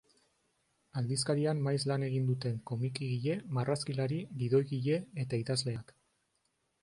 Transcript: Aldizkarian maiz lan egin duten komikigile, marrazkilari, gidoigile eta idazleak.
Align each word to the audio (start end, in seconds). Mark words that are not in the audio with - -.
Aldizkarian 1.01 1.59
maiz 1.67 1.81
lan 1.91 2.05
egin 2.07 2.25
duten 2.29 2.55
komikigile, 2.71 3.35
marrazkilari, 3.57 4.19
gidoigile 4.45 4.95
eta 5.25 5.39
idazleak. 5.45 5.93